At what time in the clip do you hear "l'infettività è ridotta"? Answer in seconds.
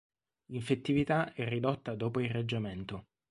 0.45-1.93